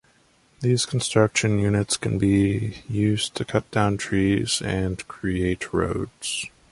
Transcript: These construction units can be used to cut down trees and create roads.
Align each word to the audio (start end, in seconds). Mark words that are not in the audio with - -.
These 0.61 0.87
construction 0.87 1.59
units 1.59 1.95
can 1.95 2.17
be 2.17 2.81
used 2.89 3.35
to 3.35 3.45
cut 3.45 3.69
down 3.69 3.97
trees 3.97 4.59
and 4.59 5.07
create 5.07 5.71
roads. 5.71 6.47